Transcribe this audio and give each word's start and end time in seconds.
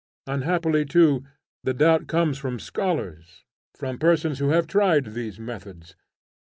Unhappily 0.25 0.83
too 0.83 1.23
the 1.63 1.75
doubt 1.75 2.07
comes 2.07 2.39
from 2.39 2.57
scholars, 2.59 3.43
from 3.75 3.99
persons 3.99 4.39
who 4.39 4.49
have 4.49 4.65
tried 4.65 5.13
these 5.13 5.39
methods. 5.39 5.93